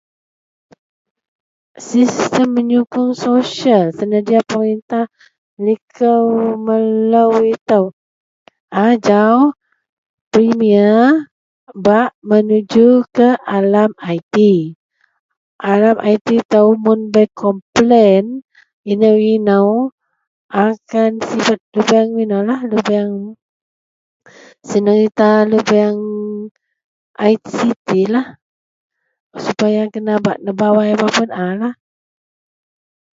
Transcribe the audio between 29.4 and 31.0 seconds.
supaya kena nebawai